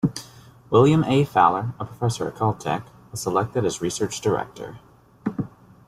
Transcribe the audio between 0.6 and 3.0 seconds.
William A. Fowler, a professor at Caltech,